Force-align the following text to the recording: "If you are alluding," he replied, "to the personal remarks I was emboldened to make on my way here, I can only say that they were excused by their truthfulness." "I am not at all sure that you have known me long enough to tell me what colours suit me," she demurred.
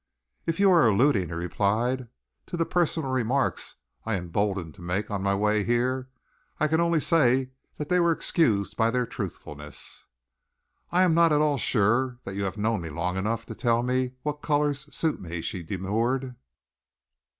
"If 0.47 0.59
you 0.59 0.71
are 0.71 0.87
alluding," 0.87 1.27
he 1.27 1.33
replied, 1.35 2.07
"to 2.47 2.57
the 2.57 2.65
personal 2.65 3.11
remarks 3.11 3.75
I 4.03 4.13
was 4.15 4.21
emboldened 4.23 4.73
to 4.73 4.81
make 4.81 5.11
on 5.11 5.21
my 5.21 5.35
way 5.35 5.63
here, 5.63 6.09
I 6.59 6.67
can 6.67 6.79
only 6.79 6.99
say 6.99 7.51
that 7.77 7.87
they 7.89 7.99
were 7.99 8.11
excused 8.11 8.75
by 8.75 8.89
their 8.89 9.05
truthfulness." 9.05 10.05
"I 10.91 11.03
am 11.03 11.13
not 11.13 11.31
at 11.31 11.41
all 11.41 11.59
sure 11.59 12.17
that 12.23 12.33
you 12.33 12.45
have 12.45 12.57
known 12.57 12.81
me 12.81 12.89
long 12.89 13.15
enough 13.15 13.45
to 13.45 13.53
tell 13.53 13.83
me 13.83 14.13
what 14.23 14.41
colours 14.41 14.89
suit 14.91 15.21
me," 15.21 15.39
she 15.39 15.61
demurred. 15.61 16.35